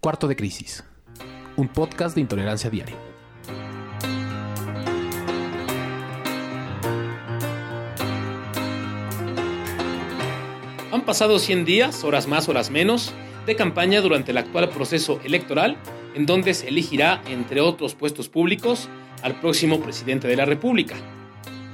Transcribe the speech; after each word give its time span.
Cuarto 0.00 0.28
de 0.28 0.34
Crisis, 0.34 0.82
un 1.56 1.68
podcast 1.68 2.14
de 2.14 2.22
intolerancia 2.22 2.70
diaria. 2.70 2.96
Han 10.90 11.04
pasado 11.04 11.38
100 11.38 11.66
días, 11.66 12.02
horas 12.02 12.26
más, 12.28 12.48
horas 12.48 12.70
menos, 12.70 13.12
de 13.44 13.56
campaña 13.56 14.00
durante 14.00 14.30
el 14.30 14.38
actual 14.38 14.70
proceso 14.70 15.20
electoral, 15.22 15.76
en 16.14 16.24
donde 16.24 16.54
se 16.54 16.68
elegirá, 16.68 17.20
entre 17.26 17.60
otros 17.60 17.94
puestos 17.94 18.30
públicos, 18.30 18.88
al 19.22 19.38
próximo 19.38 19.82
presidente 19.82 20.28
de 20.28 20.36
la 20.36 20.46
República. 20.46 20.94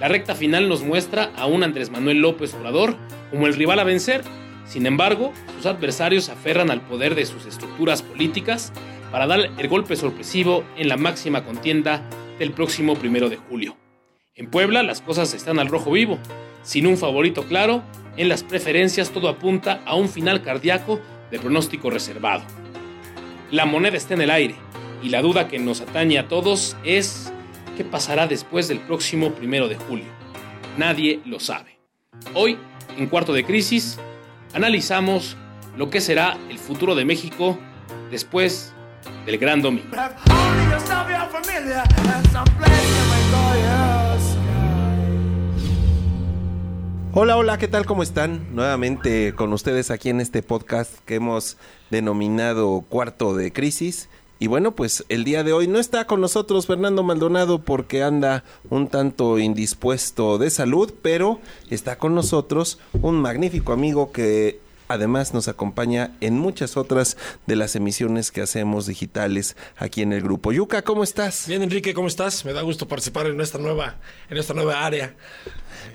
La 0.01 0.09
recta 0.09 0.35
final 0.35 0.69
nos 0.69 0.83
muestra 0.83 1.31
a 1.37 1.47
un 1.47 1.63
Andrés 1.63 1.91
Manuel 1.91 2.23
López 2.23 2.55
Obrador 2.55 2.97
como 3.31 3.47
el 3.47 3.55
rival 3.55 3.79
a 3.79 3.85
vencer, 3.85 4.25
sin 4.67 4.87
embargo, 4.87 5.33
sus 5.57 5.67
adversarios 5.67 6.29
aferran 6.29 6.71
al 6.71 6.81
poder 6.81 7.15
de 7.15 7.27
sus 7.27 7.47
estructuras 7.47 8.03
políticas 8.03 8.73
para 9.11 9.27
dar 9.27 9.51
el 9.57 9.69
golpe 9.69 9.97
sorpresivo 9.97 10.65
en 10.77 10.89
la 10.89 10.97
máxima 10.97 11.45
contienda 11.45 12.03
del 12.39 12.53
próximo 12.53 12.97
primero 12.97 13.29
de 13.29 13.37
julio. 13.37 13.77
En 14.35 14.51
Puebla 14.51 14.83
las 14.83 15.01
cosas 15.01 15.33
están 15.35 15.59
al 15.59 15.69
rojo 15.69 15.93
vivo, 15.93 16.19
sin 16.63 16.87
un 16.87 16.99
favorito 16.99 17.45
claro, 17.45 17.83
en 18.17 18.29
las 18.29 18.43
preferencias 18.43 19.11
todo 19.11 19.29
apunta 19.29 19.81
a 19.87 19.95
un 19.95 20.09
final 20.09 20.43
cardíaco 20.43 21.01
de 21.31 21.39
pronóstico 21.39 21.91
reservado. 21.91 22.43
La 23.51 23.67
moneda 23.67 23.97
está 23.97 24.15
en 24.15 24.23
el 24.23 24.31
aire 24.31 24.57
y 25.03 25.11
la 25.11 25.23
duda 25.23 25.49
que 25.49 25.59
nos 25.59 25.81
atañe 25.81 26.19
a 26.19 26.29
todos 26.29 26.77
es 26.85 27.33
qué 27.77 27.85
pasará 27.85 28.27
después 28.27 28.69
del 28.69 28.81
próximo 28.81 29.33
primero 29.33 29.69
de 29.69 29.77
julio. 29.77 30.07
Nadie 30.77 31.21
lo 31.25 31.39
sabe. 31.39 31.79
Hoy, 32.35 32.59
en 32.99 33.07
Cuarto 33.07 33.33
de 33.33 33.45
Crisis, 33.45 33.99
analizamos 34.57 35.37
lo 35.77 35.91
que 35.91 36.01
será 36.01 36.39
el 36.49 36.59
futuro 36.59 36.95
de 36.95 37.05
México 37.05 37.59
después 38.11 38.73
del 39.27 39.37
Gran 39.37 39.61
Domingo. 39.61 39.95
Hola, 47.13 47.37
hola, 47.37 47.59
¿qué 47.59 47.69
tal? 47.69 47.85
¿Cómo 47.85 48.03
están? 48.03 48.55
Nuevamente 48.55 49.35
con 49.35 49.53
ustedes 49.53 49.91
aquí 49.91 50.09
en 50.09 50.23
este 50.23 50.43
podcast 50.43 51.01
que 51.05 51.17
hemos 51.17 51.59
denominado 51.91 52.81
Cuarto 52.89 53.37
de 53.37 53.53
Crisis. 53.53 54.09
Y 54.39 54.49
bueno, 54.49 54.73
pues 54.73 55.05
el 55.09 55.25
día 55.25 55.45
de 55.45 55.55
hoy 55.55 55.67
no 55.67 55.79
está 55.79 56.07
con 56.07 56.21
nosotros 56.21 56.67
Fernando 56.67 57.03
Maldonado 57.03 57.59
porque 57.59 58.03
anda 58.03 58.45
un 58.69 58.89
tanto 58.89 59.39
indispuesto 59.39 60.37
de 60.37 60.51
salud, 60.51 60.93
pero 61.01 61.41
está 61.71 61.97
con 61.97 62.15
nosotros 62.15 62.79
un 63.01 63.17
magnífico 63.21 63.73
amigo 63.73 64.13
que 64.13 64.61
además 64.89 65.35
nos 65.35 65.49
acompaña 65.49 66.13
en 66.21 66.39
muchas 66.39 66.77
otras 66.77 67.17
de 67.47 67.57
las 67.57 67.77
emisiones 67.77 68.31
que 68.31 68.43
hacemos 68.43 68.87
digitales 68.87 69.57
aquí 69.77 70.03
en 70.03 70.13
el 70.13 70.23
grupo. 70.23 70.53
Yuka, 70.53 70.83
¿cómo 70.83 71.05
estás? 71.05 71.47
Bien, 71.49 71.63
Enrique, 71.63 71.95
¿cómo 71.95 72.09
estás? 72.09 72.45
Me 72.45 72.53
da 72.53 72.63
gusto 72.63 72.89
participar 72.89 73.27
en 73.27 73.41
esta 73.41 73.59
nueva, 73.59 73.97
en 74.31 74.37
esta 74.37 74.55
nueva 74.55 74.85
área. 74.85 75.15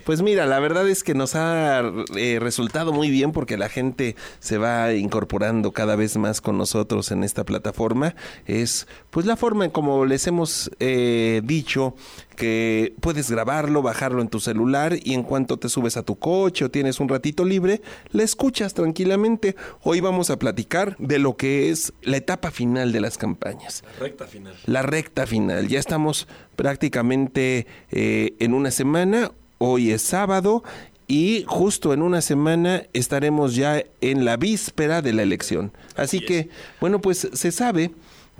Pues 0.04 0.22
mira, 0.22 0.46
la 0.46 0.58
verdad 0.58 0.88
es 0.88 1.04
que 1.04 1.14
nos 1.14 1.34
ha 1.34 1.82
eh, 2.16 2.38
resultado 2.40 2.92
muy 2.92 3.10
bien 3.10 3.32
porque 3.32 3.56
la 3.56 3.68
gente 3.68 4.16
se 4.40 4.58
va 4.58 4.92
incorporando 4.94 5.72
cada 5.72 5.96
vez 5.96 6.16
más 6.16 6.40
con 6.40 6.58
nosotros 6.58 7.10
en 7.12 7.22
esta 7.24 7.44
plataforma. 7.44 8.14
Es 8.46 8.88
pues 9.10 9.26
la 9.26 9.36
forma 9.36 9.64
en 9.64 9.70
como 9.70 10.04
les 10.04 10.26
hemos 10.26 10.70
eh, 10.80 11.40
dicho 11.44 11.94
que 12.36 12.94
puedes 13.00 13.30
grabarlo, 13.30 13.82
bajarlo 13.82 14.22
en 14.22 14.28
tu 14.28 14.40
celular 14.40 14.96
y 15.02 15.14
en 15.14 15.22
cuanto 15.22 15.58
te 15.58 15.68
subes 15.68 15.96
a 15.96 16.02
tu 16.02 16.18
coche 16.18 16.64
o 16.64 16.70
tienes 16.70 16.98
un 16.98 17.08
ratito 17.08 17.44
libre, 17.44 17.82
le 18.10 18.22
escuchas 18.22 18.74
tranquilamente. 18.82 19.56
Hoy 19.82 20.00
vamos 20.00 20.30
a 20.30 20.38
platicar 20.38 20.96
de 20.98 21.18
lo 21.18 21.36
que 21.36 21.70
es 21.70 21.92
la 22.02 22.16
etapa 22.16 22.50
final 22.50 22.92
de 22.92 23.00
las 23.00 23.16
campañas. 23.16 23.82
La 23.98 24.04
recta 24.04 24.26
final. 24.26 24.54
La 24.66 24.82
recta 24.82 25.26
final. 25.26 25.68
Ya 25.68 25.78
estamos 25.78 26.28
prácticamente 26.56 27.66
eh, 27.90 28.34
en 28.38 28.54
una 28.54 28.70
semana 28.70 29.32
Hoy 29.64 29.92
es 29.92 30.02
sábado 30.02 30.64
y 31.06 31.44
justo 31.46 31.92
en 31.92 32.02
una 32.02 32.20
semana 32.20 32.82
estaremos 32.94 33.54
ya 33.54 33.84
en 34.00 34.24
la 34.24 34.36
víspera 34.36 35.02
de 35.02 35.12
la 35.12 35.22
elección. 35.22 35.72
Así 35.94 36.18
que, 36.18 36.48
bueno, 36.80 37.00
pues 37.00 37.28
se 37.32 37.52
sabe 37.52 37.92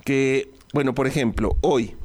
que, 0.03 0.51
bueno, 0.73 0.93
por 0.93 1.07
ejemplo, 1.07 1.55
hoy 1.61 1.95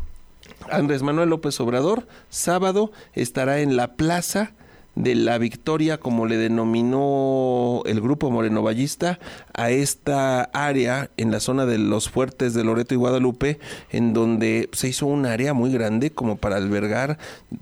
Andrés 0.70 1.02
Manuel 1.02 1.30
López 1.30 1.58
Obrador, 1.58 2.06
sábado, 2.30 2.92
estará 3.12 3.58
en 3.58 3.76
la 3.76 3.94
plaza 3.96 4.52
de 4.98 5.14
la 5.14 5.38
victoria, 5.38 5.98
como 5.98 6.26
le 6.26 6.36
denominó 6.36 7.82
el 7.86 8.00
grupo 8.00 8.32
Moreno 8.32 8.62
Ballista, 8.62 9.20
a 9.54 9.70
esta 9.70 10.42
área 10.42 11.10
en 11.16 11.30
la 11.30 11.38
zona 11.38 11.66
de 11.66 11.78
los 11.78 12.10
fuertes 12.10 12.52
de 12.52 12.64
Loreto 12.64 12.94
y 12.94 12.96
Guadalupe, 12.96 13.60
en 13.90 14.12
donde 14.12 14.68
se 14.72 14.88
hizo 14.88 15.06
un 15.06 15.24
área 15.24 15.54
muy 15.54 15.70
grande 15.70 16.10
como 16.10 16.36
para 16.36 16.56
albergar, 16.56 17.16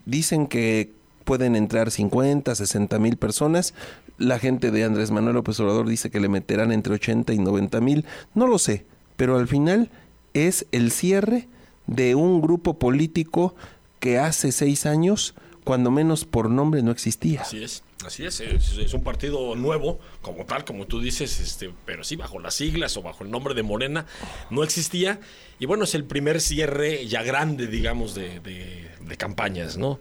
dicen 0.07 0.47
que 0.47 0.93
pueden 1.25 1.57
entrar 1.57 1.91
50, 1.91 2.55
60 2.55 2.99
mil 2.99 3.19
personas. 3.19 3.75
La 4.17 4.39
gente 4.39 4.71
de 4.71 4.85
Andrés 4.85 5.11
Manuel 5.11 5.35
López 5.35 5.61
Obrador 5.61 5.87
dice 5.87 6.09
que 6.09 6.21
le 6.21 6.31
meterán 6.31 6.73
entre 6.73 6.95
80 6.95 7.35
y 7.35 7.39
90 7.39 7.83
mil. 7.83 8.07
No 8.35 8.47
lo 8.47 8.59
sé, 8.59 8.87
pero 9.17 9.37
al 9.37 9.47
final 9.47 9.91
es 10.33 10.65
el 10.73 10.91
cierre 10.91 11.49
de 11.87 12.15
un 12.15 12.41
grupo 12.41 12.79
político 12.79 13.55
que 14.01 14.19
hace 14.19 14.53
seis 14.53 14.87
años, 14.87 15.35
cuando 15.67 15.91
menos 15.91 16.25
por 16.25 16.49
nombre, 16.49 16.81
no 16.85 16.93
existía. 16.93 17.41
Así 17.41 17.65
es. 17.65 17.83
Así 18.05 18.25
es, 18.25 18.39
es, 18.41 18.95
un 18.95 19.03
partido 19.03 19.57
nuevo, 19.57 19.99
como 20.23 20.45
tal, 20.45 20.65
como 20.65 20.87
tú 20.87 21.01
dices, 21.01 21.41
este, 21.41 21.73
pero 21.85 22.05
sí, 22.05 22.15
bajo 22.15 22.39
las 22.39 22.55
siglas 22.55 22.97
o 22.97 23.03
bajo 23.03 23.25
el 23.25 23.33
nombre 23.33 23.53
de 23.53 23.65
Morena, 23.65 24.07
no 24.51 24.63
existía. 24.63 25.19
Y 25.59 25.67
bueno, 25.67 25.83
es 25.83 25.97
el 25.97 26.05
primer 26.05 26.41
cierre 26.41 27.09
ya 27.09 27.25
grande, 27.25 27.67
digamos, 27.67 28.15
de, 28.15 28.39
de 28.41 29.17
campañas, 29.17 29.77
¿no? 29.77 29.99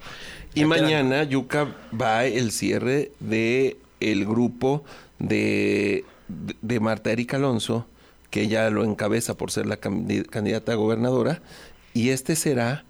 Y 0.54 0.66
mañana, 0.66 1.24
Yuca, 1.24 1.76
va 2.00 2.26
el 2.26 2.52
cierre 2.52 3.12
de 3.20 3.78
el 4.02 4.24
grupo 4.26 4.84
de, 5.18 6.06
de 6.62 6.80
Marta 6.80 7.12
Erika 7.12 7.38
Alonso, 7.38 7.88
que 8.30 8.48
ya 8.48 8.70
lo 8.70 8.84
encabeza 8.84 9.36
por 9.36 9.50
ser 9.50 9.66
la 9.66 9.78
candidata 9.78 10.74
a 10.74 10.76
gobernadora, 10.76 11.42
y 11.96 12.10
este 12.10 12.36
será 12.36 12.86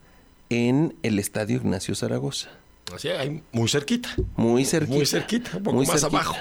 en 0.50 0.94
el 1.04 1.20
Estadio 1.20 1.56
Ignacio 1.56 1.96
Zaragoza. 1.96 2.50
Así, 2.94 3.10
ahí, 3.10 3.42
muy 3.52 3.68
cerquita. 3.68 4.10
Muy 4.36 4.64
cerquita. 4.66 4.96
Muy 4.96 5.06
cerquita, 5.06 5.58
un 5.58 5.64
poco 5.64 5.84
más 5.84 6.04
abajo. 6.04 6.36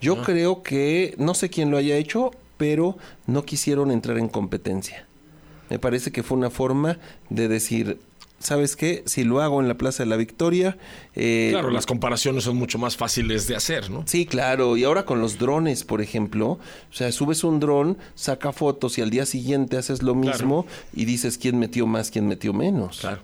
Yo 0.00 0.22
creo 0.22 0.62
que, 0.62 1.14
no 1.18 1.34
sé 1.34 1.48
quién 1.48 1.70
lo 1.70 1.78
haya 1.78 1.96
hecho, 1.96 2.32
pero 2.58 2.98
no 3.26 3.44
quisieron 3.44 3.90
entrar 3.90 4.18
en 4.18 4.28
competencia. 4.28 5.06
Me 5.70 5.78
parece 5.78 6.12
que 6.12 6.22
fue 6.22 6.36
una 6.36 6.50
forma 6.50 6.98
de 7.30 7.48
decir, 7.48 7.98
¿sabes 8.38 8.76
qué? 8.76 9.02
Si 9.06 9.24
lo 9.24 9.40
hago 9.40 9.60
en 9.60 9.68
la 9.68 9.78
Plaza 9.78 10.04
de 10.04 10.10
la 10.10 10.16
Victoria... 10.16 10.76
Eh, 11.14 11.48
claro, 11.50 11.70
las 11.70 11.86
comparaciones 11.86 12.44
son 12.44 12.56
mucho 12.56 12.78
más 12.78 12.96
fáciles 12.96 13.48
de 13.48 13.56
hacer, 13.56 13.90
¿no? 13.90 14.04
Sí, 14.06 14.26
claro. 14.26 14.76
Y 14.76 14.84
ahora 14.84 15.04
con 15.04 15.20
los 15.20 15.38
drones, 15.38 15.82
por 15.82 16.02
ejemplo, 16.02 16.50
o 16.50 16.60
sea, 16.92 17.10
subes 17.10 17.42
un 17.42 17.58
dron, 17.58 17.98
saca 18.14 18.52
fotos 18.52 18.98
y 18.98 19.02
al 19.02 19.10
día 19.10 19.26
siguiente 19.26 19.76
haces 19.76 20.02
lo 20.02 20.14
mismo 20.14 20.66
y 20.94 21.06
dices 21.06 21.38
quién 21.38 21.58
metió 21.58 21.86
más, 21.86 22.10
quién 22.10 22.28
metió 22.28 22.52
menos. 22.52 23.00
Claro. 23.00 23.22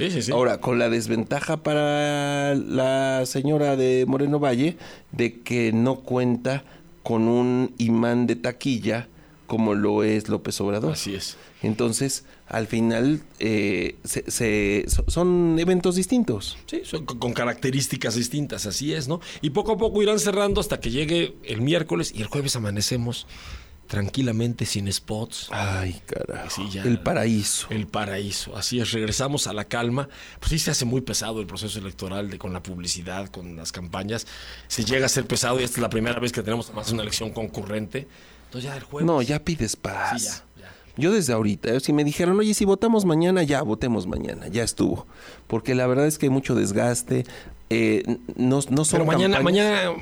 Sí, 0.00 0.10
sí, 0.10 0.22
sí. 0.22 0.32
Ahora, 0.32 0.60
con 0.60 0.78
la 0.78 0.88
desventaja 0.88 1.62
para 1.62 2.54
la 2.54 3.24
señora 3.26 3.76
de 3.76 4.04
Moreno 4.06 4.38
Valle 4.38 4.76
de 5.12 5.40
que 5.40 5.72
no 5.72 6.00
cuenta 6.00 6.64
con 7.02 7.28
un 7.28 7.74
imán 7.78 8.26
de 8.26 8.36
taquilla 8.36 9.08
como 9.46 9.74
lo 9.74 10.04
es 10.04 10.28
López 10.28 10.60
Obrador. 10.60 10.92
Así 10.92 11.14
es. 11.14 11.36
Entonces, 11.62 12.24
al 12.46 12.68
final, 12.68 13.20
eh, 13.40 13.96
se, 14.04 14.84
son 15.08 15.56
eventos 15.58 15.96
distintos. 15.96 16.56
Sí, 16.66 16.82
son 16.84 17.04
con 17.04 17.32
características 17.32 18.14
distintas, 18.14 18.66
así 18.66 18.94
es, 18.94 19.08
¿no? 19.08 19.20
Y 19.42 19.50
poco 19.50 19.72
a 19.72 19.76
poco 19.76 20.02
irán 20.02 20.20
cerrando 20.20 20.60
hasta 20.60 20.78
que 20.78 20.90
llegue 20.90 21.34
el 21.42 21.62
miércoles 21.62 22.12
y 22.14 22.22
el 22.22 22.28
jueves 22.28 22.54
amanecemos 22.54 23.26
tranquilamente 23.90 24.66
sin 24.66 24.90
spots. 24.92 25.48
Ay, 25.50 26.00
carajo. 26.06 26.62
el 26.84 27.00
paraíso. 27.00 27.66
El 27.70 27.88
paraíso. 27.88 28.56
Así 28.56 28.78
es, 28.78 28.92
regresamos 28.92 29.48
a 29.48 29.52
la 29.52 29.64
calma. 29.64 30.08
Pues 30.38 30.50
sí 30.50 30.58
se 30.60 30.70
hace 30.70 30.84
muy 30.84 31.00
pesado 31.00 31.40
el 31.40 31.48
proceso 31.48 31.80
electoral 31.80 32.30
de, 32.30 32.38
con 32.38 32.52
la 32.52 32.62
publicidad, 32.62 33.28
con 33.30 33.56
las 33.56 33.72
campañas. 33.72 34.28
Se 34.68 34.84
llega 34.84 35.06
a 35.06 35.08
ser 35.08 35.26
pesado 35.26 35.58
y 35.60 35.64
esta 35.64 35.78
es 35.78 35.82
la 35.82 35.90
primera 35.90 36.20
vez 36.20 36.30
que 36.30 36.40
tenemos 36.44 36.72
más 36.72 36.92
una 36.92 37.02
elección 37.02 37.30
concurrente. 37.32 38.06
Entonces 38.44 38.70
ya 38.70 38.76
el 38.76 38.84
jueves. 38.84 39.06
No, 39.06 39.22
ya 39.22 39.42
pides 39.42 39.74
paz. 39.74 40.44
Yo 40.96 41.12
desde 41.12 41.32
ahorita, 41.32 41.80
si 41.80 41.92
me 41.92 42.04
dijeron, 42.04 42.38
oye, 42.38 42.54
si 42.54 42.64
votamos 42.64 43.04
mañana, 43.04 43.42
ya 43.42 43.62
votemos 43.62 44.06
mañana, 44.06 44.46
ya 44.46 44.62
estuvo. 44.62 45.06
Porque 45.48 45.74
la 45.74 45.88
verdad 45.88 46.06
es 46.06 46.16
que 46.16 46.26
hay 46.26 46.30
mucho 46.30 46.54
desgaste. 46.54 47.24
Eh, 47.70 48.04
no, 48.36 48.60
no 48.68 48.84
son 48.84 49.00
Pero 49.00 49.04
mañana, 49.04 49.40
mañana, 49.40 49.94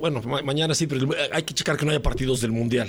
bueno, 0.00 0.22
mañana 0.22 0.74
sí, 0.74 0.88
pero 0.88 1.08
hay 1.32 1.42
que 1.44 1.54
checar 1.54 1.76
que 1.76 1.84
no 1.84 1.92
haya 1.92 2.02
partidos 2.02 2.40
del 2.40 2.50
Mundial. 2.50 2.88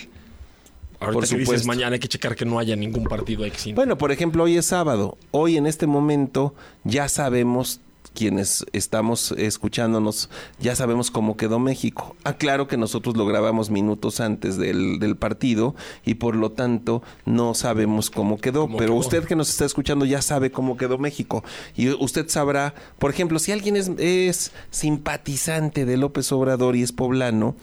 Ahorita 1.00 1.20
por 1.20 1.28
que 1.28 1.38
dices 1.38 1.66
mañana 1.66 1.94
hay 1.94 2.00
que 2.00 2.08
checar 2.08 2.36
que 2.36 2.46
no 2.46 2.60
haya 2.60 2.76
ningún 2.76 3.06
partido 3.06 3.46
Bueno, 3.74 3.98
por 3.98 4.12
ejemplo, 4.12 4.44
hoy 4.44 4.58
es 4.58 4.66
sábado. 4.66 5.18
Hoy 5.32 5.58
en 5.58 5.66
este 5.66 5.88
momento 5.88 6.54
ya 6.84 7.08
sabemos 7.08 7.80
quienes 8.14 8.66
estamos 8.74 9.34
escuchándonos 9.38 10.30
ya 10.60 10.76
sabemos 10.76 11.12
cómo 11.12 11.38
quedó 11.38 11.60
México. 11.60 12.16
Aclaro 12.24 12.68
que 12.68 12.76
nosotros 12.76 13.16
lo 13.16 13.26
grabamos 13.26 13.70
minutos 13.70 14.20
antes 14.20 14.58
del, 14.58 15.00
del 15.00 15.16
partido 15.16 15.76
y 16.06 16.16
por 16.16 16.36
lo 16.36 16.52
tanto 16.52 17.02
no 17.26 17.54
sabemos 17.54 18.10
cómo 18.10 18.38
quedó. 18.38 18.64
¿Cómo 18.64 18.78
pero 18.78 18.92
quedó? 18.94 19.00
usted 19.00 19.24
que 19.26 19.36
nos 19.36 19.50
está 19.50 19.66
escuchando 19.66 20.06
ya 20.06 20.22
sabe 20.22 20.52
cómo 20.52 20.76
quedó 20.76 20.98
México. 20.98 21.44
Y 21.76 21.90
usted 21.90 22.28
sabrá, 22.28 22.74
por 22.98 23.12
ejemplo, 23.12 23.40
si 23.40 23.52
alguien 23.52 23.76
es, 23.76 23.90
es 23.98 24.52
simpatizante 24.70 25.86
de 25.86 25.98
López 25.98 26.32
Obrador 26.32 26.76
y 26.76 26.84
es 26.84 26.92
poblano, 26.92 27.56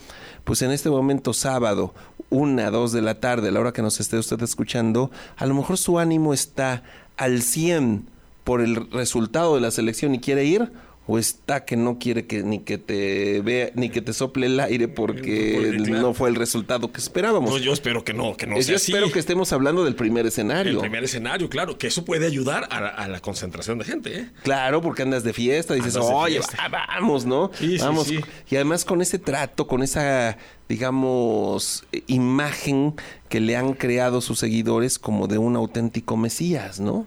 pues 0.45 0.63
en 0.63 0.71
este 0.71 0.89
momento 0.89 1.33
sábado, 1.33 1.93
una, 2.31 2.71
dos 2.71 2.93
de 2.93 3.03
la 3.03 3.21
tarde, 3.21 3.49
a 3.49 3.53
la 3.53 3.61
hora 3.61 3.73
que 3.73 3.83
nos 3.83 4.01
esté 4.01 4.19
usted 4.19 4.43
escuchando, 4.43 5.11
a 5.37 5.47
lo 5.47 5.55
mejor 5.55 5.79
su 5.79 5.99
ánimo 5.99 6.35
está 6.35 6.83
al 7.17 7.43
100 7.43 8.07
por 8.45 8.61
el 8.61 8.91
resultado 8.91 9.55
de 9.55 9.61
la 9.61 9.71
selección 9.71 10.15
y 10.15 10.21
quiere 10.21 10.45
ir 10.45 10.71
o 11.09 11.19
está 11.19 11.65
que 11.65 11.77
no 11.77 11.99
quiere 11.99 12.27
que 12.27 12.43
ni 12.43 12.59
que 12.59 12.79
te 12.79 13.41
vea 13.43 13.71
ni 13.75 13.91
que 13.91 14.03
te 14.03 14.13
sople 14.13 14.47
el 14.47 14.59
aire 14.59 14.89
porque, 14.89 15.75
claro. 15.85 16.01
no 16.03 16.15
fue 16.15 16.29
el 16.29 16.35
resultado 16.35 16.91
que 16.91 16.99
esperábamos. 17.01 17.51
No, 17.51 17.59
yo 17.59 17.73
espero 17.73 18.03
que 18.05 18.13
no, 18.13 18.37
que 18.37 18.47
no 18.47 18.57
Eh, 18.57 18.63
sea 18.63 18.73
Yo 18.73 18.77
así. 18.77 18.93
espero 18.93 19.13
que 19.13 19.19
estemos 19.21 19.53
hablando 19.53 19.85
del 19.85 19.95
primer 19.95 20.27
escenario. 20.27 20.73
El 20.73 20.79
primer 20.81 21.05
escenario, 21.05 21.49
claro, 21.49 21.79
que 21.79 21.87
eso 21.87 22.05
puede 22.05 22.27
ayudar 22.27 22.67
a 22.71 22.81
la, 22.81 22.89
a 22.89 23.09
la 23.09 23.21
concentración 23.21 23.79
de 23.79 23.85
gente, 23.85 24.19
¿eh? 24.19 24.31
Claro, 24.43 24.81
porque 24.83 25.03
andas 25.03 25.23
de 25.23 25.33
fiesta, 25.33 25.75
dices, 25.75 25.95
de 25.95 26.01
oye, 26.01 26.35
fiesta. 26.37 26.69
va- 26.69 26.87
vamos, 26.89 27.25
¿no? 27.25 27.51
Sí, 27.55 27.79
sí, 27.79 27.85
vamos. 27.85 28.07
sí. 28.09 28.19
Y 28.51 28.57
además 28.57 28.85
con 28.85 29.01
ese 29.01 29.19
trato, 29.21 29.67
con 29.69 29.83
esa, 29.85 30.37
digamos, 30.69 31.85
eh, 31.93 32.03
imagen 32.07 32.95
que 33.29 33.41
le 33.41 33.57
han 33.57 33.75
creado 33.75 34.21
sus 34.21 34.39
seguidores 34.39 34.99
como 34.99 35.27
de 35.29 35.39
un 35.39 35.57
auténtico 35.57 36.17
Mesías, 36.17 36.81
¿no? 36.81 37.07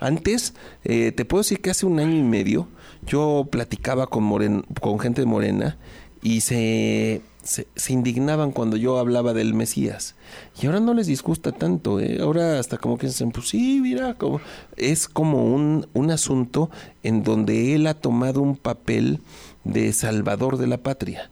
Antes, 0.00 0.54
eh, 0.84 1.12
te 1.12 1.24
puedo 1.24 1.42
decir 1.42 1.60
que 1.60 1.70
hace 1.70 1.86
un 1.86 2.00
año 2.00 2.16
y 2.16 2.22
medio, 2.22 2.68
yo 3.06 3.46
platicaba 3.50 4.06
con, 4.06 4.24
Moren- 4.24 4.64
con 4.80 4.98
gente 4.98 5.20
de 5.22 5.26
Morena 5.26 5.76
y 6.22 6.40
se, 6.40 7.22
se, 7.42 7.66
indignaban 7.92 8.50
cuando 8.52 8.76
yo 8.76 8.98
hablaba 8.98 9.32
del 9.34 9.54
Mesías. 9.54 10.14
Y 10.60 10.66
ahora 10.66 10.80
no 10.80 10.94
les 10.94 11.06
disgusta 11.06 11.52
tanto, 11.52 12.00
¿eh? 12.00 12.18
Ahora 12.20 12.58
hasta 12.58 12.78
como 12.78 12.98
que 12.98 13.06
dicen, 13.08 13.30
pues 13.30 13.48
sí, 13.48 13.80
mira, 13.82 14.14
como... 14.14 14.40
es 14.76 15.06
como 15.08 15.44
un, 15.54 15.86
un 15.92 16.10
asunto 16.10 16.70
en 17.02 17.22
donde 17.22 17.74
él 17.74 17.86
ha 17.86 17.94
tomado 17.94 18.40
un 18.42 18.56
papel 18.56 19.20
de 19.64 19.92
salvador 19.92 20.56
de 20.56 20.66
la 20.66 20.78
patria. 20.78 21.30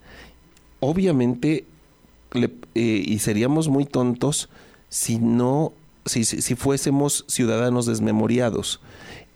Obviamente, 0.81 1.65
le- 2.33 2.53
eh, 2.75 3.03
y 3.05 3.19
seríamos 3.19 3.69
muy 3.69 3.85
tontos 3.85 4.49
si 4.89 5.19
no, 5.19 5.73
si, 6.09 6.25
si, 6.25 6.55
fuésemos 6.55 7.25
ciudadanos 7.29 7.87
desmemoriados. 7.87 8.81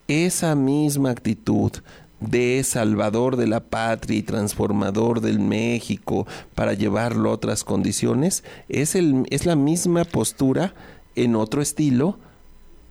Esa 0.08 0.54
misma 0.54 1.10
actitud 1.10 1.72
de 2.20 2.62
salvador 2.64 3.36
de 3.36 3.46
la 3.46 3.60
patria 3.60 4.18
y 4.18 4.22
transformador 4.22 5.20
del 5.20 5.40
México 5.40 6.26
para 6.54 6.74
llevarlo 6.74 7.30
a 7.30 7.34
otras 7.34 7.64
condiciones 7.64 8.44
es, 8.68 8.94
el, 8.94 9.26
es 9.30 9.46
la 9.46 9.56
misma 9.56 10.04
postura 10.04 10.74
en 11.14 11.34
otro 11.34 11.62
estilo 11.62 12.18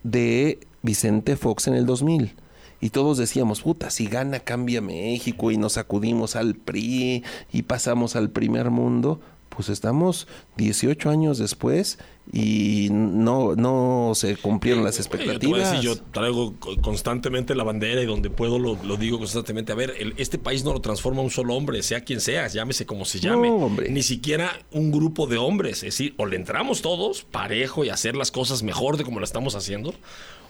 de 0.04 0.60
Vicente 0.82 1.38
Fox 1.38 1.68
en 1.68 1.76
el 1.76 1.86
2000. 1.86 2.36
Y 2.82 2.90
todos 2.90 3.18
decíamos, 3.20 3.62
puta, 3.62 3.92
si 3.92 4.08
gana 4.08 4.40
cambia 4.40 4.82
México 4.82 5.52
y 5.52 5.58
nos 5.58 5.78
acudimos 5.78 6.36
al 6.36 6.56
PRI 6.56 7.24
y 7.54 7.62
pasamos 7.62 8.16
al 8.16 8.32
primer 8.32 8.72
mundo. 8.72 9.22
Pues 9.54 9.68
estamos 9.68 10.28
18 10.56 11.10
años 11.10 11.38
después 11.38 12.00
y 12.32 12.88
no, 12.92 13.56
no 13.58 14.14
se 14.16 14.38
cumplieron 14.38 14.84
las 14.86 14.96
yo 14.96 15.00
a 15.00 15.02
expectativas. 15.02 15.72
decir, 15.72 15.82
yo 15.82 15.98
traigo 16.14 16.56
co- 16.58 16.78
constantemente 16.82 17.54
la 17.54 17.66
bandera 17.66 18.02
y 18.02 18.06
donde 18.06 18.30
puedo 18.30 18.58
lo, 18.60 18.82
lo 18.84 18.96
digo 18.96 19.18
constantemente. 19.20 19.74
A 19.74 19.76
ver, 19.76 19.94
el- 20.00 20.14
este 20.18 20.38
país 20.38 20.64
no 20.64 20.72
lo 20.72 20.80
transforma 20.80 21.22
un 21.22 21.30
solo 21.30 21.54
hombre, 21.56 21.84
sea 21.84 22.02
quien 22.02 22.22
sea, 22.22 22.48
llámese 22.48 22.86
como 22.86 23.04
se 23.04 23.20
llame. 23.20 23.50
No. 23.50 23.70
Ni 23.90 24.04
siquiera 24.04 24.52
un 24.72 24.90
grupo 24.92 25.28
de 25.28 25.38
hombres. 25.38 25.78
Es 25.80 25.96
decir, 25.98 26.14
o 26.18 26.26
le 26.26 26.38
entramos 26.38 26.82
todos 26.82 27.24
parejo 27.24 27.84
y 27.84 27.90
hacer 27.90 28.16
las 28.16 28.32
cosas 28.32 28.64
mejor 28.64 28.96
de 28.96 29.04
como 29.04 29.20
lo 29.20 29.26
estamos 29.26 29.56
haciendo, 29.56 29.94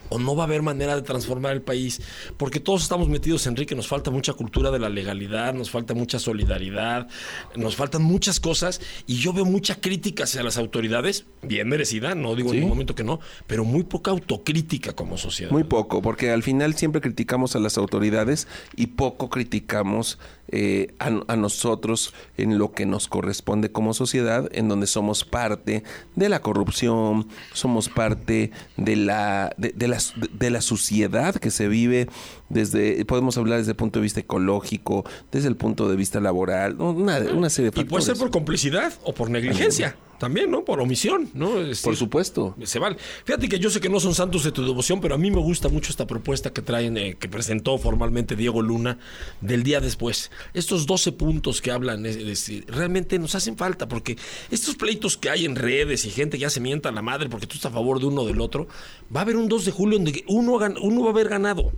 o 0.10 0.20
no 0.20 0.36
va 0.36 0.44
a 0.44 0.48
haber 0.48 0.62
manera 0.62 0.96
de 0.96 1.02
transformar 1.02 1.54
el 1.54 1.62
país. 1.62 2.02
Porque 2.38 2.60
todos 2.60 2.84
estamos 2.84 3.10
metidos, 3.10 3.48
Enrique, 3.48 3.76
nos 3.76 3.88
falta 3.88 4.12
mucha 4.12 4.34
cultura 4.34 4.72
de 4.72 4.80
la 4.80 4.90
legalidad, 4.90 5.54
nos 5.54 5.70
falta 5.70 5.94
mucha 5.94 6.20
solidaridad, 6.20 7.08
nos 7.56 7.76
faltan 7.76 8.04
muchas 8.04 8.40
cosas 8.40 8.82
y 9.08 9.16
yo 9.16 9.34
veo 9.34 9.46
mucha 9.46 9.80
crítica 9.80 10.26
hacia 10.26 10.44
las 10.44 10.58
autoridades, 10.58 11.26
bien 11.42 11.70
merecida, 11.70 12.16
no 12.16 12.36
digo 12.36 12.50
en 12.50 12.56
ningún 12.58 12.70
momento 12.70 12.96
que 12.96 13.04
no, 13.04 13.20
pero 13.48 13.64
muy 13.64 13.84
poca 13.84 14.12
autocrítica 14.12 14.94
como 14.94 15.18
sociedad. 15.18 15.52
Muy 15.52 15.64
poco, 15.64 16.02
porque 16.02 16.32
al 16.32 16.44
final 16.44 16.76
siempre 16.76 17.02
criticamos 17.02 17.56
a 17.56 17.60
las 17.60 17.78
autoridades 17.78 18.48
y 18.76 18.88
poco 18.88 19.30
criticamos 19.30 20.20
eh, 20.54 20.94
a, 21.00 21.08
a 21.28 21.36
nosotros 21.38 22.14
en 22.38 22.58
lo 22.58 22.74
que 22.74 22.86
nos 22.86 23.08
corresponde 23.08 23.72
como 23.72 23.94
sociedad, 23.94 24.50
en 24.52 24.68
donde 24.68 24.88
somos 24.88 25.24
parte 25.24 25.84
de 26.16 26.30
la 26.30 26.42
corrupción, 26.42 27.28
somos 27.54 27.88
parte 27.88 28.52
de 28.76 28.96
la, 28.98 29.54
de, 29.58 29.70
de 29.70 29.88
la, 29.92 30.00
de 30.32 30.50
la 30.50 30.62
suciedad 30.62 31.36
que 31.36 31.52
se 31.52 31.68
vive 31.68 32.08
desde, 32.50 33.06
podemos 33.06 33.38
hablar 33.38 33.60
desde 33.60 33.72
el 33.72 33.78
punto 33.78 34.00
de 34.00 34.04
vista 34.04 34.20
ecológico, 34.20 35.06
desde 35.32 35.48
el 35.48 35.56
punto 35.56 35.88
de 35.88 35.96
vista 35.96 36.20
laboral, 36.20 36.82
una, 36.82 37.20
una 37.34 37.50
serie 37.50 37.70
de 37.70 37.82
Y 37.82 37.84
puede 37.84 38.04
ser 38.04 38.18
por 38.18 38.32
complicidad 38.32 38.94
o 39.04 39.14
por 39.14 39.30
negligencia. 39.30 39.96
También, 40.22 40.52
¿no? 40.52 40.64
Por 40.64 40.80
omisión, 40.80 41.32
¿no? 41.34 41.60
Decir, 41.60 41.84
Por 41.84 41.96
supuesto. 41.96 42.56
Se 42.64 42.78
vale. 42.78 42.96
Fíjate 43.26 43.50
que 43.50 43.58
yo 43.58 43.72
sé 43.72 43.82
que 43.82 43.90
no 43.90 44.00
son 44.00 44.14
santos 44.14 44.44
de 44.44 44.52
tu 44.52 44.64
devoción, 44.64 45.02
pero 45.02 45.16
a 45.16 45.18
mí 45.18 45.32
me 45.32 45.40
gusta 45.40 45.68
mucho 45.68 45.90
esta 45.90 46.06
propuesta 46.06 46.54
que 46.54 46.62
traen, 46.62 46.96
eh, 46.96 47.18
que 47.20 47.28
presentó 47.28 47.80
formalmente 47.80 48.36
Diego 48.36 48.62
Luna 48.62 49.00
del 49.42 49.64
día 49.64 49.82
después. 49.82 50.30
Estos 50.54 50.86
12 50.86 51.14
puntos 51.14 51.60
que 51.60 51.72
hablan, 51.72 52.06
es 52.06 52.24
decir, 52.24 52.66
realmente 52.68 53.18
nos 53.18 53.34
hacen 53.34 53.58
falta, 53.58 53.88
porque 53.88 54.16
estos 54.52 54.76
pleitos 54.76 55.18
que 55.18 55.32
hay 55.32 55.46
en 55.46 55.56
redes 55.56 56.06
y 56.06 56.12
gente 56.12 56.38
que 56.38 56.42
ya 56.42 56.52
se 56.52 56.60
mienta 56.60 56.90
a 56.90 56.92
la 56.92 57.02
madre 57.02 57.28
porque 57.28 57.48
tú 57.48 57.56
estás 57.56 57.72
a 57.72 57.74
favor 57.74 58.00
de 58.00 58.06
uno 58.06 58.22
o 58.22 58.28
del 58.28 58.42
otro, 58.42 58.68
va 59.14 59.22
a 59.22 59.24
haber 59.24 59.38
un 59.38 59.50
2 59.50 59.66
de 59.66 59.72
julio 59.72 59.98
donde 59.98 60.24
uno, 60.28 60.60
uno 60.84 61.02
va 61.02 61.08
a 61.08 61.12
haber 61.14 61.30
ganado. 61.30 61.72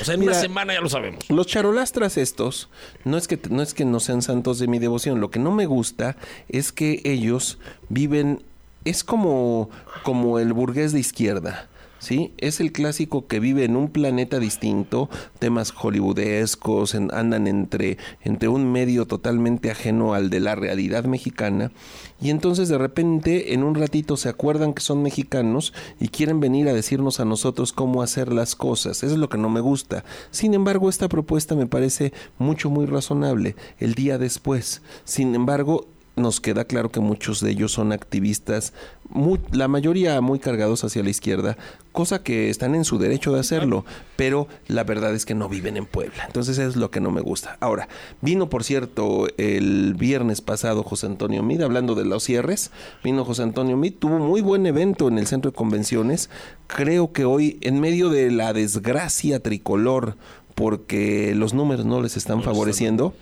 O 0.00 0.04
sea, 0.04 0.14
en 0.14 0.20
Mira, 0.20 0.32
una 0.32 0.40
semana 0.40 0.74
ya 0.74 0.80
lo 0.80 0.88
sabemos. 0.88 1.28
Los 1.28 1.46
charolastras 1.46 2.16
estos, 2.16 2.68
no 3.04 3.16
es 3.16 3.28
que 3.28 3.38
no 3.50 3.62
es 3.62 3.74
que 3.74 3.84
no 3.84 4.00
sean 4.00 4.22
santos 4.22 4.58
de 4.58 4.66
mi 4.66 4.78
devoción, 4.78 5.20
lo 5.20 5.30
que 5.30 5.38
no 5.38 5.52
me 5.52 5.66
gusta 5.66 6.16
es 6.48 6.72
que 6.72 7.00
ellos 7.04 7.58
viven 7.88 8.42
es 8.84 9.04
como 9.04 9.70
como 10.02 10.38
el 10.38 10.52
burgués 10.52 10.92
de 10.92 11.00
izquierda. 11.00 11.68
¿Sí? 11.98 12.32
Es 12.38 12.60
el 12.60 12.72
clásico 12.72 13.26
que 13.26 13.40
vive 13.40 13.64
en 13.64 13.74
un 13.74 13.88
planeta 13.88 14.38
distinto, 14.38 15.08
temas 15.38 15.72
hollywoodescos, 15.72 16.94
andan 16.94 17.46
entre, 17.46 17.96
entre 18.22 18.48
un 18.48 18.70
medio 18.70 19.06
totalmente 19.06 19.70
ajeno 19.70 20.14
al 20.14 20.30
de 20.30 20.40
la 20.40 20.54
realidad 20.54 21.04
mexicana, 21.04 21.72
y 22.20 22.30
entonces 22.30 22.68
de 22.68 22.78
repente 22.78 23.52
en 23.52 23.62
un 23.62 23.74
ratito 23.74 24.16
se 24.16 24.28
acuerdan 24.28 24.72
que 24.72 24.82
son 24.82 25.02
mexicanos 25.02 25.72
y 26.00 26.08
quieren 26.08 26.40
venir 26.40 26.68
a 26.68 26.72
decirnos 26.72 27.20
a 27.20 27.24
nosotros 27.24 27.72
cómo 27.72 28.02
hacer 28.02 28.32
las 28.32 28.54
cosas. 28.54 29.02
Eso 29.02 29.14
es 29.14 29.18
lo 29.18 29.28
que 29.28 29.38
no 29.38 29.50
me 29.50 29.60
gusta. 29.60 30.04
Sin 30.30 30.54
embargo, 30.54 30.88
esta 30.88 31.08
propuesta 31.08 31.54
me 31.54 31.66
parece 31.66 32.12
mucho, 32.38 32.70
muy 32.70 32.86
razonable. 32.86 33.56
El 33.78 33.94
día 33.94 34.18
después. 34.18 34.82
Sin 35.04 35.34
embargo, 35.34 35.86
nos 36.16 36.40
queda 36.40 36.64
claro 36.64 36.90
que 36.90 37.00
muchos 37.00 37.40
de 37.40 37.50
ellos 37.50 37.72
son 37.72 37.92
activistas, 37.92 38.72
muy- 39.10 39.38
la 39.52 39.68
mayoría 39.68 40.20
muy 40.22 40.38
cargados 40.38 40.82
hacia 40.82 41.02
la 41.02 41.10
izquierda, 41.10 41.56
cosa 41.92 42.22
que 42.22 42.48
están 42.50 42.74
en 42.74 42.84
su 42.84 42.98
derecho 42.98 43.32
de 43.32 43.40
hacerlo, 43.40 43.84
pero 44.16 44.48
la 44.66 44.82
verdad 44.84 45.14
es 45.14 45.26
que 45.26 45.34
no 45.34 45.48
viven 45.48 45.76
en 45.76 45.84
Puebla. 45.86 46.24
Entonces 46.26 46.56
es 46.58 46.74
lo 46.76 46.90
que 46.90 47.00
no 47.00 47.10
me 47.10 47.20
gusta. 47.20 47.58
Ahora, 47.60 47.88
vino 48.22 48.48
por 48.48 48.64
cierto 48.64 49.26
el 49.36 49.94
viernes 49.94 50.40
pasado 50.40 50.82
José 50.82 51.06
Antonio 51.06 51.42
Mid, 51.42 51.60
hablando 51.60 51.94
de 51.94 52.06
los 52.06 52.24
cierres, 52.24 52.70
vino 53.04 53.24
José 53.24 53.42
Antonio 53.42 53.76
Mid, 53.76 53.92
tuvo 53.98 54.18
muy 54.18 54.40
buen 54.40 54.66
evento 54.66 55.08
en 55.08 55.18
el 55.18 55.26
centro 55.26 55.50
de 55.50 55.56
convenciones. 55.56 56.30
Creo 56.66 57.12
que 57.12 57.24
hoy, 57.26 57.58
en 57.60 57.78
medio 57.80 58.08
de 58.08 58.30
la 58.30 58.52
desgracia 58.54 59.40
tricolor, 59.40 60.16
porque 60.54 61.34
los 61.34 61.52
números 61.52 61.84
no 61.84 62.00
les 62.00 62.16
están 62.16 62.42
favoreciendo, 62.42 63.14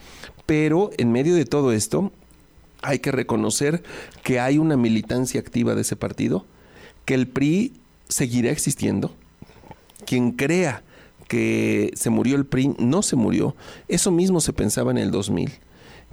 pero 0.47 0.91
en 0.99 1.11
medio 1.11 1.35
de 1.35 1.45
todo 1.45 1.73
esto, 1.73 2.13
hay 2.85 2.99
que 2.99 3.11
reconocer 3.11 3.83
que 4.23 4.41
hay 4.41 4.59
una 4.59 4.77
militancia 4.77 5.41
activa 5.41 5.75
de 5.75 5.81
ese 5.81 5.97
partido, 5.97 6.47
que 7.05 7.15
el 7.15 7.27
PRI 7.27 7.73
seguirá 8.09 8.51
existiendo. 8.51 9.15
Quien 10.07 10.33
crea 10.33 10.83
que 11.27 11.91
se 11.95 12.11
murió 12.11 12.37
el 12.37 12.45
PRI 12.45 12.75
no 12.79 13.03
se 13.03 13.17
murió. 13.17 13.57
Eso 13.89 14.11
mismo 14.11 14.41
se 14.41 14.53
pensaba 14.53 14.91
en 14.91 14.99
el 14.99 15.11
2000. 15.11 15.51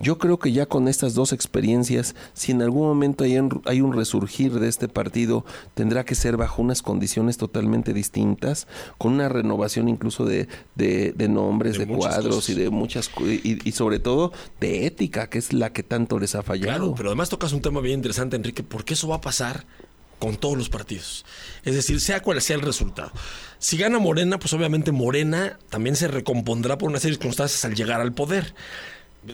Yo 0.01 0.17
creo 0.17 0.39
que 0.39 0.51
ya 0.51 0.65
con 0.65 0.87
estas 0.87 1.13
dos 1.13 1.31
experiencias, 1.33 2.15
si 2.33 2.51
en 2.51 2.61
algún 2.61 2.87
momento 2.87 3.23
hay 3.23 3.37
un, 3.37 3.61
hay 3.65 3.81
un 3.81 3.93
resurgir 3.93 4.53
de 4.59 4.67
este 4.67 4.87
partido, 4.87 5.45
tendrá 5.73 6.03
que 6.03 6.15
ser 6.15 6.37
bajo 6.37 6.61
unas 6.61 6.81
condiciones 6.81 7.37
totalmente 7.37 7.93
distintas, 7.93 8.67
con 8.97 9.13
una 9.13 9.29
renovación 9.29 9.87
incluso 9.89 10.25
de, 10.25 10.47
de- 10.75 11.13
de 11.13 11.27
nombres, 11.29 11.77
De 11.77 11.87
cuadros 11.87 12.35
cosas. 12.35 12.49
y 12.49 12.53
de 12.55 12.69
muchas 12.69 13.09
y, 13.19 13.67
y 13.67 13.71
sobre 13.73 13.99
todo 13.99 14.31
de 14.59 14.85
ética, 14.85 15.29
que 15.29 15.37
es 15.37 15.53
la 15.53 15.71
que 15.71 15.83
tanto 15.83 16.19
les 16.19 16.35
ha 16.35 16.41
fallado. 16.43 16.77
Claro, 16.79 16.93
pero 16.95 17.09
además 17.09 17.29
tocas 17.29 17.53
un 17.53 17.61
tema 17.61 17.79
bien 17.81 17.99
interesante, 17.99 18.35
Enrique, 18.35 18.63
porque 18.63 18.95
eso 18.95 19.07
va 19.07 19.17
a 19.17 19.21
pasar 19.21 19.65
con 20.19 20.35
todos 20.35 20.55
los 20.57 20.69
partidos. 20.69 21.25
Es 21.63 21.73
decir, 21.75 21.99
sea 21.99 22.21
cual 22.21 22.41
sea 22.41 22.55
el 22.55 22.61
resultado. 22.61 23.11
Si 23.59 23.75
gana 23.77 23.97
Morena, 23.99 24.37
pues 24.39 24.53
obviamente 24.53 24.91
Morena 24.91 25.57
también 25.69 25.95
se 25.95 26.07
recompondrá 26.07 26.77
por 26.77 26.89
una 26.89 26.99
serie 26.99 27.13
de 27.17 27.21
circunstancias 27.21 27.65
al 27.65 27.73
llegar 27.75 28.01
al 28.01 28.13
poder 28.13 28.53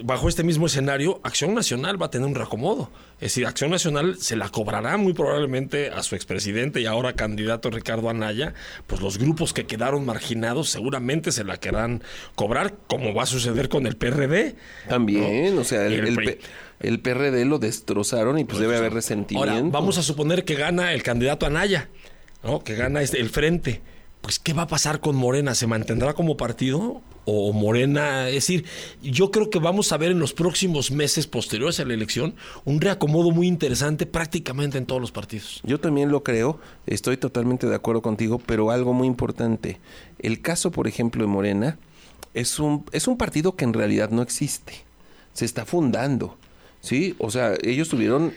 bajo 0.04 0.28
este 0.28 0.44
mismo 0.44 0.66
escenario, 0.66 1.22
Acción 1.24 1.54
Nacional 1.54 2.02
va 2.02 2.08
a 2.08 2.12
tener 2.12 2.28
un 2.28 2.36
reacomodo. 2.36 2.92
Es 3.16 3.32
decir, 3.32 3.46
Acción 3.46 3.72
Nacional 3.72 4.18
se 4.20 4.36
la 4.36 4.50
cobrará 4.50 4.98
muy 4.98 5.14
probablemente 5.14 5.90
a 5.90 6.04
su 6.04 6.16
expresidente 6.16 6.82
y 6.82 6.86
ahora 6.86 7.14
candidato 7.14 7.70
Ricardo 7.70 8.10
Anaya, 8.10 8.54
pues 8.86 9.02
los 9.02 9.18
grupos 9.18 9.54
que 9.54 9.66
quedaron 9.66 10.06
marginados 10.06 10.70
seguramente 10.70 11.32
se 11.32 11.44
la 11.44 11.58
querrán 11.58 12.04
cobrar, 12.36 12.76
como 12.88 13.14
va 13.14 13.24
a 13.24 13.28
suceder 13.28 13.70
con 13.70 13.88
el 13.88 13.96
PRD. 13.96 14.56
También, 14.90 15.58
o 15.58 15.64
sea, 15.64 15.86
el, 15.86 17.00
PRD 17.00 17.46
lo 17.46 17.58
destrozaron 17.58 18.38
y 18.40 18.44
pues, 18.44 18.60
debe 18.60 18.78
haber 18.78 18.94
resentimiento. 18.94 19.50
Ahora, 19.50 19.68
vamos 19.70 19.98
a 19.98 20.04
suponer 20.04 20.44
que 20.44 20.56
gana 20.56 20.94
el 20.94 21.02
candidato 21.02 21.46
Anaya, 21.46 21.90
¿no? 22.44 22.64
que 22.64 22.76
gana 22.76 23.02
este, 23.02 23.20
el 23.20 23.30
frente. 23.30 23.82
Pues, 24.22 24.40
¿qué 24.40 24.52
va 24.52 24.64
a 24.64 24.68
pasar 24.68 25.00
con 25.00 25.16
Morena? 25.16 25.56
¿Se 25.56 25.68
mantendrá 25.68 26.14
como 26.14 26.36
partido? 26.36 27.02
O 27.30 27.52
Morena. 27.52 28.30
Es 28.30 28.36
decir, 28.36 28.66
yo 29.04 29.32
creo 29.32 29.50
que 29.50 29.60
vamos 29.60 29.92
a 29.92 29.98
ver 29.98 30.12
en 30.12 30.20
los 30.20 30.34
próximos 30.34 30.92
meses 30.92 31.28
posteriores 31.28 31.80
a 31.80 31.86
la 31.86 31.94
elección 31.94 32.36
un 32.64 32.80
reacomodo 32.80 33.32
muy 33.32 33.48
interesante 33.48 34.06
prácticamente 34.06 34.78
en 34.78 34.86
todos 34.86 35.02
los 35.02 35.12
partidos. 35.12 35.60
Yo 35.64 35.80
también 35.80 36.10
lo 36.10 36.24
creo, 36.24 36.60
estoy 36.86 37.18
totalmente 37.18 37.68
de 37.68 37.76
acuerdo 37.76 38.02
contigo, 38.02 38.40
pero 38.46 38.72
algo 38.72 38.94
muy 38.94 39.08
importante. 39.08 39.78
El 40.20 40.42
caso, 40.42 40.72
por 40.72 40.88
ejemplo, 40.88 41.22
de 41.22 41.28
Morena 41.28 41.78
es 42.34 42.60
un, 42.60 42.86
es 42.94 43.10
un 43.10 43.18
partido 43.18 43.58
que 43.58 43.66
en 43.66 43.74
realidad 43.74 44.10
no 44.10 44.22
existe. 44.22 44.86
Se 45.34 45.44
está 45.44 45.66
fundando. 45.66 46.38
¿Sí? 46.80 47.16
O 47.18 47.30
sea, 47.30 47.56
ellos 47.64 47.90
tuvieron 47.90 48.34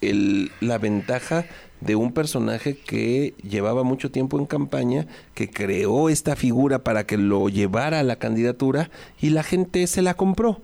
el, 0.00 0.50
la 0.60 0.78
ventaja 0.78 1.46
de 1.84 1.96
un 1.96 2.12
personaje 2.12 2.76
que 2.76 3.34
llevaba 3.42 3.82
mucho 3.82 4.10
tiempo 4.10 4.38
en 4.38 4.46
campaña, 4.46 5.06
que 5.34 5.50
creó 5.50 6.08
esta 6.08 6.36
figura 6.36 6.80
para 6.80 7.06
que 7.06 7.18
lo 7.18 7.48
llevara 7.48 8.00
a 8.00 8.04
la 8.04 8.16
candidatura 8.16 8.90
y 9.20 9.30
la 9.30 9.42
gente 9.42 9.86
se 9.86 10.02
la 10.02 10.14
compró. 10.14 10.60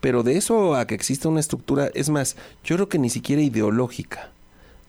Pero 0.00 0.22
de 0.22 0.36
eso 0.36 0.74
a 0.74 0.86
que 0.86 0.94
exista 0.94 1.28
una 1.28 1.40
estructura, 1.40 1.90
es 1.94 2.08
más, 2.08 2.36
yo 2.64 2.76
creo 2.76 2.88
que 2.88 2.98
ni 2.98 3.10
siquiera 3.10 3.42
ideológica. 3.42 4.30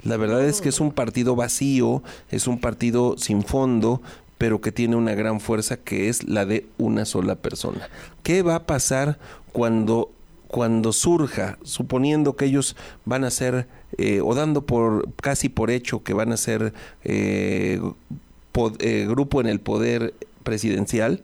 La 0.04 0.18
verdad 0.18 0.44
es 0.46 0.60
que 0.60 0.70
es 0.70 0.80
un 0.80 0.92
partido 0.92 1.36
vacío, 1.36 2.02
es 2.32 2.48
un 2.48 2.60
partido 2.60 3.16
sin 3.18 3.44
fondo, 3.44 4.02
pero 4.38 4.60
que 4.60 4.72
tiene 4.72 4.96
una 4.96 5.16
gran 5.16 5.40
fuerza 5.40 5.78
que 5.78 6.10
es 6.10 6.24
la 6.24 6.46
de 6.46 6.66
una 6.78 7.06
sola 7.06 7.36
persona. 7.36 7.90
¿Qué 8.24 8.42
va 8.42 8.56
a 8.56 8.66
pasar 8.66 9.18
cuando 9.52 10.10
cuando 10.54 10.94
surja, 10.94 11.58
suponiendo 11.63 12.36
que 12.36 12.46
ellos 12.46 12.75
van 13.06 13.24
a 13.24 13.32
ser, 13.32 13.68
eh, 13.98 14.22
o 14.22 14.34
dando 14.36 14.66
por 14.66 15.08
casi 15.22 15.50
por 15.50 15.72
hecho 15.72 16.04
que 16.04 16.14
van 16.14 16.32
a 16.32 16.38
ser 16.38 16.74
eh, 17.04 17.82
eh, 18.80 19.06
grupo 19.08 19.42
en 19.42 19.48
el 19.48 19.60
poder 19.60 20.14
presidencial, 20.44 21.22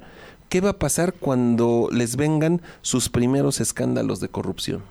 ¿qué 0.50 0.62
va 0.62 0.72
a 0.72 0.80
pasar 0.80 1.14
cuando 1.14 1.90
les 1.92 2.16
vengan 2.16 2.62
sus 2.82 3.10
primeros 3.10 3.60
escándalos 3.60 4.20
de 4.20 4.30
corrupción? 4.30 4.82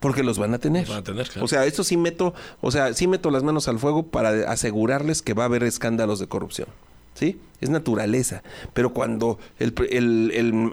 Porque 0.00 0.22
los 0.22 0.38
van 0.38 0.52
a 0.54 0.58
tener. 0.58 0.86
Van 0.86 0.98
a 0.98 1.02
tener 1.02 1.30
O 1.40 1.48
sea, 1.48 1.64
esto 1.64 1.82
sí 1.82 1.96
meto, 1.96 2.34
o 2.60 2.70
sea, 2.70 2.92
sí 2.92 3.06
meto 3.06 3.30
las 3.30 3.42
manos 3.42 3.68
al 3.68 3.78
fuego 3.78 4.02
para 4.02 4.50
asegurarles 4.50 5.22
que 5.22 5.32
va 5.32 5.44
a 5.44 5.46
haber 5.46 5.62
escándalos 5.62 6.18
de 6.18 6.26
corrupción. 6.26 6.68
¿Sí? 7.14 7.38
Es 7.60 7.70
naturaleza. 7.70 8.42
Pero 8.72 8.92
cuando 8.92 9.38
el, 9.58 9.72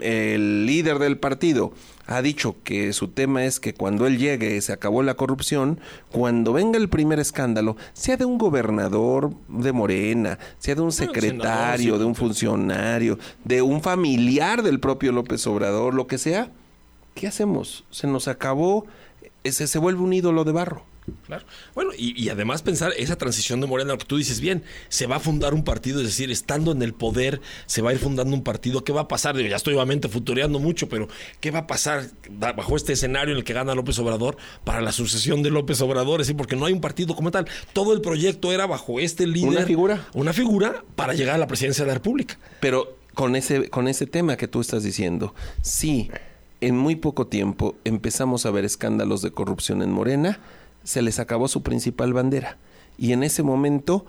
el 0.02 0.66
líder 0.66 0.98
del 0.98 1.18
partido 1.18 1.72
ha 2.06 2.20
dicho 2.20 2.56
que 2.64 2.92
su 2.92 3.08
tema 3.08 3.44
es 3.44 3.60
que 3.60 3.74
cuando 3.74 4.06
él 4.06 4.18
llegue 4.18 4.60
se 4.60 4.72
acabó 4.72 5.02
la 5.02 5.14
corrupción, 5.14 5.80
cuando 6.10 6.52
venga 6.52 6.78
el 6.78 6.88
primer 6.88 7.18
escándalo, 7.20 7.76
sea 7.92 8.16
de 8.16 8.24
un 8.24 8.38
gobernador 8.38 9.32
de 9.48 9.72
Morena, 9.72 10.38
sea 10.58 10.74
de 10.74 10.80
un 10.80 10.92
secretario, 10.92 11.98
de 11.98 12.04
un 12.04 12.14
funcionario, 12.14 13.18
de 13.44 13.62
un 13.62 13.80
familiar 13.82 14.62
del 14.62 14.80
propio 14.80 15.12
López 15.12 15.46
Obrador, 15.46 15.94
lo 15.94 16.06
que 16.06 16.18
sea, 16.18 16.50
¿qué 17.14 17.28
hacemos? 17.28 17.84
Se 17.90 18.06
nos 18.06 18.28
acabó, 18.28 18.86
ese 19.44 19.66
se 19.66 19.78
vuelve 19.78 20.02
un 20.02 20.12
ídolo 20.12 20.44
de 20.44 20.52
barro. 20.52 20.91
Claro. 21.26 21.44
Bueno, 21.74 21.90
y, 21.96 22.28
además 22.28 22.62
pensar 22.62 22.92
esa 22.96 23.16
transición 23.16 23.60
de 23.60 23.66
Morena, 23.66 23.92
lo 23.92 23.98
que 23.98 24.04
tú 24.04 24.16
dices 24.16 24.40
bien, 24.40 24.62
se 24.88 25.06
va 25.06 25.16
a 25.16 25.20
fundar 25.20 25.52
un 25.52 25.64
partido, 25.64 26.00
es 26.00 26.06
decir, 26.06 26.30
estando 26.30 26.70
en 26.72 26.82
el 26.82 26.94
poder, 26.94 27.40
se 27.66 27.82
va 27.82 27.90
a 27.90 27.92
ir 27.92 27.98
fundando 27.98 28.34
un 28.34 28.42
partido. 28.42 28.84
¿Qué 28.84 28.92
va 28.92 29.02
a 29.02 29.08
pasar? 29.08 29.36
ya 29.36 29.56
estoy 29.56 29.74
obviamente 29.74 30.08
futureando 30.08 30.60
mucho, 30.60 30.88
pero 30.88 31.08
¿qué 31.40 31.50
va 31.50 31.60
a 31.60 31.66
pasar 31.66 32.08
bajo 32.30 32.76
este 32.76 32.92
escenario 32.92 33.32
en 33.32 33.38
el 33.38 33.44
que 33.44 33.52
gana 33.52 33.74
López 33.74 33.98
Obrador 33.98 34.36
para 34.64 34.80
la 34.80 34.92
sucesión 34.92 35.42
de 35.42 35.50
López 35.50 35.80
Obrador? 35.80 36.20
Es 36.20 36.28
decir, 36.28 36.36
porque 36.36 36.54
no 36.54 36.66
hay 36.66 36.72
un 36.72 36.80
partido 36.80 37.16
como 37.16 37.30
tal. 37.30 37.48
Todo 37.72 37.92
el 37.94 38.00
proyecto 38.00 38.52
era 38.52 38.66
bajo 38.66 39.00
este 39.00 39.26
líder. 39.26 39.48
Una 39.48 39.66
figura. 39.66 40.08
Una 40.14 40.32
figura 40.32 40.84
para 40.94 41.14
llegar 41.14 41.34
a 41.34 41.38
la 41.38 41.48
presidencia 41.48 41.84
de 41.84 41.88
la 41.88 41.94
República. 41.94 42.38
Pero 42.60 42.96
con 43.14 43.34
ese, 43.34 43.68
con 43.70 43.88
ese 43.88 44.06
tema 44.06 44.36
que 44.36 44.46
tú 44.46 44.60
estás 44.60 44.84
diciendo, 44.84 45.34
sí, 45.62 46.10
en 46.60 46.76
muy 46.76 46.94
poco 46.96 47.26
tiempo 47.26 47.74
empezamos 47.84 48.46
a 48.46 48.50
ver 48.50 48.64
escándalos 48.64 49.20
de 49.20 49.32
corrupción 49.32 49.82
en 49.82 49.90
Morena 49.90 50.40
se 50.84 51.02
les 51.02 51.18
acabó 51.18 51.48
su 51.48 51.62
principal 51.62 52.12
bandera. 52.12 52.58
Y 52.98 53.12
en 53.12 53.22
ese 53.22 53.42
momento, 53.42 54.04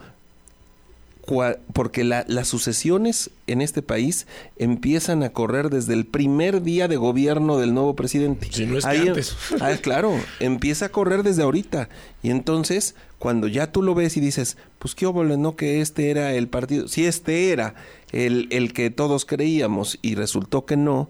porque 1.72 2.04
las 2.04 2.48
sucesiones 2.48 3.30
en 3.48 3.62
este 3.62 3.82
país 3.82 4.28
empiezan 4.58 5.24
a 5.24 5.30
correr 5.30 5.70
desde 5.70 5.94
el 5.94 6.06
primer 6.06 6.62
día 6.64 6.88
de 6.88 6.98
gobierno 6.98 7.58
del 7.58 7.74
nuevo 7.74 7.96
presidente. 7.96 8.50
Si 8.52 8.66
no 8.66 8.78
es 8.78 8.86
antes. 8.86 9.36
Ah, 9.62 9.76
claro, 9.82 10.14
empieza 10.40 10.88
a 10.88 10.90
correr 10.90 11.24
desde 11.24 11.44
ahorita. 11.44 11.88
Y 12.22 12.30
entonces, 12.30 12.96
cuando 13.20 13.48
ya 13.48 13.72
tú 13.72 13.82
lo 13.82 13.96
ves 13.96 14.18
y 14.18 14.20
dices, 14.20 14.58
pues 14.80 14.96
qué 14.96 15.06
óvole, 15.06 15.38
¿no? 15.38 15.56
Que 15.56 15.80
este 15.80 16.10
era 16.10 16.34
el 16.34 16.50
partido. 16.50 16.88
Si 16.90 17.06
este 17.06 17.52
era 17.52 17.76
el, 18.12 18.48
el 18.52 18.74
que 18.74 18.90
todos 18.90 19.24
creíamos 19.24 20.00
y 20.02 20.16
resultó 20.16 20.66
que 20.66 20.76
no, 20.76 21.10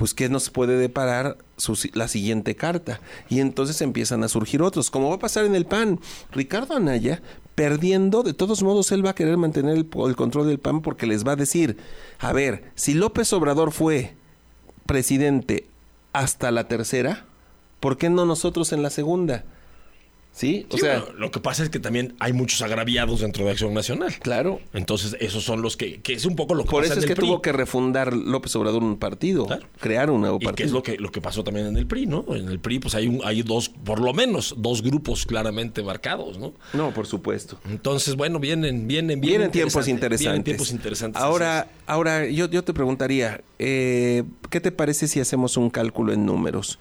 pues 0.00 0.14
¿qué 0.14 0.30
nos 0.30 0.48
puede 0.48 0.78
deparar 0.78 1.36
la 1.92 2.08
siguiente 2.08 2.56
carta? 2.56 3.02
Y 3.28 3.40
entonces 3.40 3.82
empiezan 3.82 4.24
a 4.24 4.28
surgir 4.28 4.62
otros, 4.62 4.90
como 4.90 5.10
va 5.10 5.16
a 5.16 5.18
pasar 5.18 5.44
en 5.44 5.54
el 5.54 5.66
PAN. 5.66 6.00
Ricardo 6.32 6.74
Anaya, 6.74 7.20
perdiendo, 7.54 8.22
de 8.22 8.32
todos 8.32 8.62
modos 8.62 8.92
él 8.92 9.04
va 9.04 9.10
a 9.10 9.14
querer 9.14 9.36
mantener 9.36 9.76
el, 9.76 9.86
el 10.06 10.16
control 10.16 10.46
del 10.46 10.58
PAN 10.58 10.80
porque 10.80 11.06
les 11.06 11.26
va 11.26 11.32
a 11.32 11.36
decir, 11.36 11.76
a 12.18 12.32
ver, 12.32 12.72
si 12.76 12.94
López 12.94 13.30
Obrador 13.34 13.72
fue 13.72 14.14
presidente 14.86 15.66
hasta 16.14 16.50
la 16.50 16.66
tercera, 16.66 17.26
¿por 17.78 17.98
qué 17.98 18.08
no 18.08 18.24
nosotros 18.24 18.72
en 18.72 18.82
la 18.82 18.88
segunda? 18.88 19.44
¿Sí? 20.32 20.66
O 20.70 20.78
sea, 20.78 21.04
lo 21.18 21.30
que 21.30 21.40
pasa 21.40 21.62
es 21.62 21.70
que 21.70 21.80
también 21.80 22.14
hay 22.18 22.32
muchos 22.32 22.62
agraviados 22.62 23.20
dentro 23.20 23.44
de 23.44 23.50
Acción 23.50 23.74
Nacional. 23.74 24.14
Claro. 24.20 24.60
Entonces, 24.72 25.16
esos 25.20 25.44
son 25.44 25.60
los 25.60 25.76
que, 25.76 26.00
que 26.00 26.14
es 26.14 26.24
un 26.24 26.36
poco 26.36 26.54
lo 26.54 26.64
que 26.64 26.70
Por 26.70 26.84
eso 26.84 26.98
es 26.98 27.04
que 27.04 27.14
tuvo 27.14 27.42
que 27.42 27.52
refundar 27.52 28.14
López 28.14 28.54
Obrador 28.56 28.82
un 28.82 28.96
partido, 28.96 29.48
crear 29.80 30.10
un 30.10 30.20
nuevo 30.20 30.38
partido. 30.38 30.52
Y 30.52 30.56
que 30.56 30.62
es 30.64 30.72
lo 30.72 30.82
que, 30.82 30.96
lo 30.98 31.10
que 31.10 31.20
pasó 31.20 31.42
también 31.42 31.66
en 31.66 31.76
el 31.76 31.86
PRI, 31.86 32.06
¿no? 32.06 32.24
En 32.28 32.48
el 32.48 32.60
PRI, 32.60 32.78
pues 32.78 32.94
hay, 32.94 33.08
un, 33.08 33.20
hay 33.24 33.42
dos, 33.42 33.68
por 33.68 34.00
lo 34.00 34.14
menos, 34.14 34.54
dos 34.56 34.82
grupos 34.82 35.26
claramente 35.26 35.82
marcados, 35.82 36.38
¿no? 36.38 36.54
No, 36.72 36.94
por 36.94 37.06
supuesto. 37.06 37.58
Entonces, 37.68 38.14
bueno, 38.14 38.38
vienen, 38.38 38.86
vienen, 38.86 39.20
vienen. 39.20 39.20
Vienen 39.20 39.50
tiempos 39.50 39.88
interesantes. 39.88 40.26
Vienen 40.26 40.44
tiempos 40.44 40.70
interesantes. 40.70 41.20
Ahora, 41.20 41.68
ahora 41.86 42.26
yo, 42.26 42.48
yo 42.48 42.62
te 42.62 42.72
preguntaría, 42.72 43.42
eh, 43.58 44.22
¿qué 44.48 44.60
te 44.60 44.70
parece 44.70 45.08
si 45.08 45.20
hacemos 45.20 45.56
un 45.56 45.70
cálculo 45.70 46.12
en 46.12 46.24
números? 46.24 46.78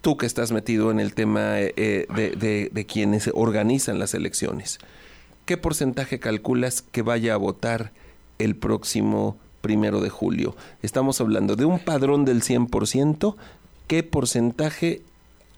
Tú 0.00 0.16
que 0.16 0.26
estás 0.26 0.52
metido 0.52 0.90
en 0.90 1.00
el 1.00 1.14
tema 1.14 1.60
eh, 1.60 2.06
de, 2.14 2.86
quienes 2.86 3.30
organizan 3.34 3.98
las 3.98 4.14
elecciones, 4.14 4.78
¿qué 5.44 5.56
porcentaje 5.56 6.18
calculas 6.18 6.82
que 6.82 7.02
vaya 7.02 7.34
a 7.34 7.36
votar 7.36 7.92
el 8.38 8.56
próximo 8.56 9.36
primero 9.60 10.00
de 10.00 10.10
julio? 10.10 10.56
Estamos 10.82 11.20
hablando 11.20 11.56
de 11.56 11.64
un 11.64 11.78
padrón 11.78 12.24
del 12.24 12.42
100%, 12.42 13.34
¿qué 13.86 14.02
porcentaje 14.02 15.02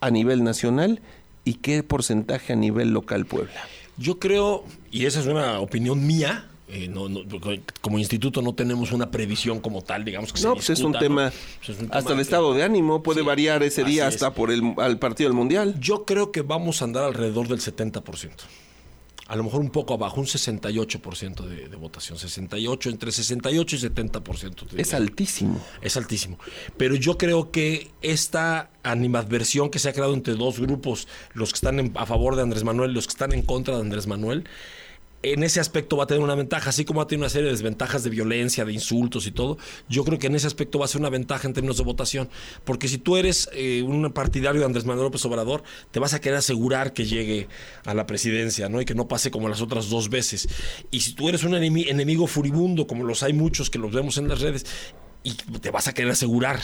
a 0.00 0.10
nivel 0.10 0.44
nacional 0.44 1.00
y 1.44 1.54
qué 1.54 1.82
porcentaje 1.82 2.52
a 2.52 2.56
nivel 2.56 2.90
local 2.90 3.26
Puebla? 3.26 3.60
Yo 3.96 4.18
creo, 4.18 4.64
y 4.90 5.06
esa 5.06 5.20
es 5.20 5.26
una 5.26 5.58
opinión 5.58 6.06
mía, 6.06 6.48
eh, 6.70 6.92
como 7.80 7.98
instituto 7.98 8.42
no 8.42 8.54
tenemos 8.54 8.92
una 8.92 9.10
previsión 9.10 9.60
como 9.60 9.82
tal, 9.82 10.04
digamos 10.04 10.32
que 10.32 10.42
no, 10.42 10.54
pues 10.54 10.70
es, 10.70 10.80
un 10.80 10.92
tema, 10.92 11.32
hasta 11.90 12.12
el 12.12 12.20
estado 12.20 12.52
de 12.52 12.62
ánimo 12.62 13.02
puede 13.02 13.22
variar 13.22 13.62
ese 13.62 13.84
día 13.84 14.06
hasta 14.06 14.34
por 14.34 14.50
el 14.50 14.74
al 14.76 14.98
partido 14.98 15.30
del 15.30 15.36
mundial. 15.36 15.78
Yo 15.80 16.04
creo 16.04 16.30
que 16.30 16.42
vamos 16.42 16.82
a 16.82 16.84
andar 16.84 17.04
alrededor 17.04 17.48
del 17.48 17.60
70%. 17.60 18.02
A 19.28 19.36
lo 19.36 19.44
mejor 19.44 19.60
un 19.60 19.68
poco 19.68 19.92
abajo, 19.92 20.20
un 20.20 20.26
68% 20.26 21.44
de, 21.44 21.68
de 21.68 21.76
votación, 21.76 22.18
68 22.18 22.88
entre 22.88 23.12
68 23.12 23.76
y 23.76 23.78
70%. 23.78 24.78
Es 24.78 24.94
altísimo. 24.94 25.60
Es 25.82 25.98
altísimo. 25.98 26.38
Pero 26.78 26.94
yo 26.94 27.18
creo 27.18 27.50
que 27.50 27.90
esta 28.00 28.70
animadversión 28.82 29.68
que 29.68 29.78
se 29.78 29.90
ha 29.90 29.92
creado 29.92 30.14
entre 30.14 30.34
dos 30.34 30.58
grupos, 30.58 31.08
los 31.34 31.50
que 31.50 31.56
están 31.56 31.92
a 31.94 32.06
favor 32.06 32.36
de 32.36 32.42
Andrés 32.42 32.64
Manuel 32.64 32.92
y 32.92 32.94
los 32.94 33.06
que 33.06 33.12
están 33.12 33.32
en 33.32 33.42
contra 33.42 33.74
de 33.74 33.82
Andrés 33.82 34.06
Manuel, 34.06 34.44
en 35.22 35.42
ese 35.42 35.58
aspecto 35.58 35.96
va 35.96 36.04
a 36.04 36.06
tener 36.06 36.22
una 36.22 36.34
ventaja, 36.34 36.70
así 36.70 36.84
como 36.84 36.98
va 36.98 37.04
a 37.04 37.06
tener 37.06 37.20
una 37.20 37.28
serie 37.28 37.46
de 37.46 37.52
desventajas 37.52 38.04
de 38.04 38.10
violencia, 38.10 38.64
de 38.64 38.72
insultos 38.72 39.26
y 39.26 39.32
todo. 39.32 39.58
Yo 39.88 40.04
creo 40.04 40.18
que 40.18 40.28
en 40.28 40.36
ese 40.36 40.46
aspecto 40.46 40.78
va 40.78 40.84
a 40.84 40.88
ser 40.88 41.00
una 41.00 41.10
ventaja 41.10 41.48
en 41.48 41.54
términos 41.54 41.76
de 41.78 41.84
votación, 41.84 42.28
porque 42.64 42.88
si 42.88 42.98
tú 42.98 43.16
eres 43.16 43.48
eh, 43.52 43.82
un 43.82 44.12
partidario 44.12 44.60
de 44.60 44.66
Andrés 44.66 44.84
Manuel 44.84 45.06
López 45.06 45.24
Obrador, 45.24 45.62
te 45.90 45.98
vas 45.98 46.14
a 46.14 46.20
querer 46.20 46.38
asegurar 46.38 46.92
que 46.92 47.04
llegue 47.04 47.48
a 47.84 47.94
la 47.94 48.06
presidencia, 48.06 48.68
¿no? 48.68 48.80
Y 48.80 48.84
que 48.84 48.94
no 48.94 49.08
pase 49.08 49.30
como 49.30 49.48
las 49.48 49.60
otras 49.60 49.90
dos 49.90 50.08
veces. 50.08 50.48
Y 50.90 51.00
si 51.00 51.14
tú 51.14 51.28
eres 51.28 51.42
un 51.42 51.54
enemigo 51.54 52.26
furibundo, 52.26 52.86
como 52.86 53.04
los 53.04 53.22
hay 53.22 53.32
muchos 53.32 53.70
que 53.70 53.78
los 53.78 53.92
vemos 53.92 54.18
en 54.18 54.28
las 54.28 54.40
redes, 54.40 54.66
y 55.24 55.34
te 55.34 55.70
vas 55.70 55.88
a 55.88 55.94
querer 55.94 56.12
asegurar 56.12 56.60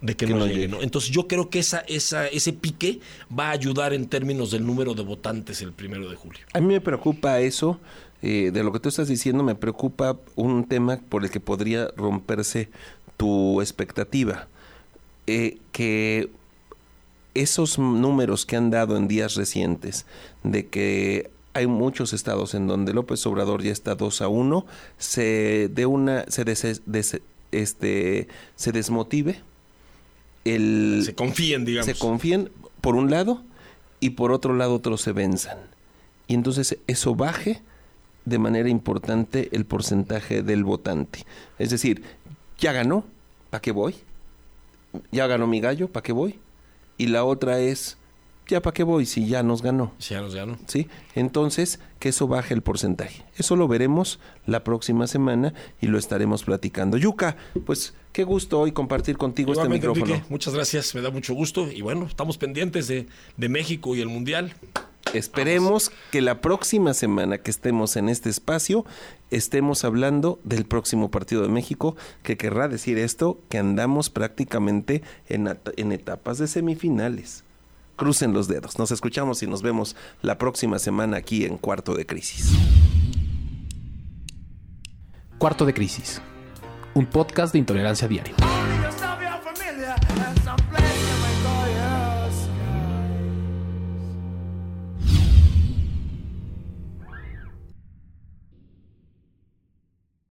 de 0.00 0.16
que, 0.16 0.26
no, 0.26 0.46
llegue. 0.46 0.68
¿no? 0.68 0.82
Entonces 0.82 1.10
yo 1.10 1.26
creo 1.26 1.50
que 1.50 1.58
esa, 1.58 1.78
esa, 1.80 2.26
ese 2.26 2.52
pique 2.52 3.00
va 3.36 3.48
a 3.48 3.50
ayudar 3.52 3.92
en 3.92 4.06
términos 4.06 4.50
del 4.50 4.66
número 4.66 4.94
de 4.94 5.02
votantes 5.02 5.62
el 5.62 5.72
primero 5.72 6.08
de 6.08 6.16
julio. 6.16 6.40
A 6.52 6.60
mí 6.60 6.66
me 6.66 6.80
preocupa 6.80 7.40
eso, 7.40 7.80
eh, 8.22 8.50
de 8.52 8.62
lo 8.62 8.72
que 8.72 8.80
tú 8.80 8.88
estás 8.88 9.08
diciendo, 9.08 9.42
me 9.42 9.54
preocupa 9.54 10.18
un 10.34 10.64
tema 10.64 10.98
por 11.08 11.24
el 11.24 11.30
que 11.30 11.40
podría 11.40 11.88
romperse 11.96 12.68
tu 13.16 13.60
expectativa. 13.60 14.48
Eh, 15.26 15.58
que 15.72 16.30
esos 17.34 17.78
números 17.78 18.46
que 18.46 18.56
han 18.56 18.70
dado 18.70 18.96
en 18.96 19.08
días 19.08 19.34
recientes 19.34 20.06
de 20.42 20.66
que 20.66 21.30
hay 21.52 21.66
muchos 21.66 22.12
estados 22.12 22.54
en 22.54 22.66
donde 22.66 22.92
López 22.92 23.24
Obrador 23.26 23.62
ya 23.62 23.72
está 23.72 23.94
2 23.94 24.22
a 24.22 24.28
1, 24.28 24.66
se 24.98 25.68
de 25.68 25.86
una 25.86 26.24
se 26.28 26.44
este 27.52 28.28
se 28.56 28.72
desmotive 28.72 29.42
se 31.02 31.14
confíen, 31.14 31.64
digamos. 31.64 31.86
Se 31.86 31.94
confíen 31.94 32.50
por 32.80 32.94
un 32.94 33.10
lado 33.10 33.42
y 34.00 34.10
por 34.10 34.32
otro 34.32 34.54
lado 34.54 34.74
otros 34.74 35.00
se 35.00 35.12
venzan. 35.12 35.58
Y 36.28 36.34
entonces 36.34 36.78
eso 36.86 37.14
baje 37.14 37.62
de 38.24 38.38
manera 38.38 38.68
importante 38.68 39.48
el 39.52 39.64
porcentaje 39.64 40.42
del 40.42 40.64
votante. 40.64 41.24
Es 41.58 41.70
decir, 41.70 42.02
ya 42.58 42.72
ganó, 42.72 43.04
¿para 43.50 43.62
qué 43.62 43.72
voy? 43.72 43.94
Ya 45.12 45.26
ganó 45.26 45.46
mi 45.46 45.60
gallo, 45.60 45.88
¿para 45.88 46.02
qué 46.02 46.12
voy? 46.12 46.38
Y 46.98 47.06
la 47.06 47.24
otra 47.24 47.60
es, 47.60 47.96
ya 48.46 48.62
para 48.62 48.74
qué 48.74 48.82
voy 48.82 49.06
si 49.06 49.26
ya 49.26 49.42
nos 49.42 49.62
ganó. 49.62 49.92
Si 49.98 50.14
ya 50.14 50.20
nos 50.20 50.34
ganó. 50.34 50.56
¿Sí? 50.66 50.88
Entonces, 51.14 51.80
que 51.98 52.10
eso 52.10 52.28
baje 52.28 52.54
el 52.54 52.62
porcentaje. 52.62 53.24
Eso 53.36 53.56
lo 53.56 53.68
veremos 53.68 54.20
la 54.46 54.62
próxima 54.64 55.06
semana 55.06 55.52
y 55.80 55.86
lo 55.86 55.98
estaremos 55.98 56.44
platicando. 56.44 56.96
Yuca, 56.96 57.36
pues 57.64 57.94
qué 58.12 58.24
gusto 58.24 58.60
hoy 58.60 58.72
compartir 58.72 59.16
contigo 59.16 59.52
este 59.52 59.68
micrófono. 59.68 60.22
muchas 60.28 60.54
gracias, 60.54 60.94
me 60.94 61.00
da 61.00 61.10
mucho 61.10 61.34
gusto 61.34 61.70
y 61.70 61.82
bueno, 61.82 62.06
estamos 62.06 62.38
pendientes 62.38 62.88
de, 62.88 63.06
de 63.36 63.48
México 63.48 63.96
y 63.96 64.00
el 64.00 64.08
Mundial. 64.08 64.54
Esperemos 65.12 65.92
que 66.10 66.20
la 66.20 66.40
próxima 66.40 66.92
semana 66.92 67.38
que 67.38 67.50
estemos 67.50 67.96
en 67.96 68.08
este 68.08 68.28
espacio 68.28 68.84
estemos 69.30 69.84
hablando 69.84 70.40
del 70.44 70.66
próximo 70.66 71.10
partido 71.10 71.42
de 71.42 71.48
México, 71.48 71.96
que 72.22 72.36
querrá 72.36 72.68
decir 72.68 72.98
esto, 72.98 73.38
que 73.48 73.58
andamos 73.58 74.10
prácticamente 74.10 75.02
en, 75.28 75.48
en 75.76 75.92
etapas 75.92 76.38
de 76.38 76.48
semifinales 76.48 77.45
crucen 77.96 78.32
los 78.32 78.48
dedos. 78.48 78.78
Nos 78.78 78.90
escuchamos 78.90 79.42
y 79.42 79.46
nos 79.46 79.62
vemos 79.62 79.96
la 80.22 80.38
próxima 80.38 80.78
semana 80.78 81.16
aquí 81.16 81.44
en 81.44 81.58
Cuarto 81.58 81.94
de 81.94 82.06
Crisis. 82.06 82.52
Cuarto 85.38 85.66
de 85.66 85.74
Crisis, 85.74 86.22
un 86.94 87.06
podcast 87.06 87.52
de 87.52 87.58
intolerancia 87.58 88.08
diaria. 88.08 88.34